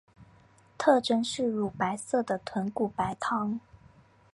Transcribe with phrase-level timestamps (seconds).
[0.79, 3.59] 特征是乳白色的豚骨白汤。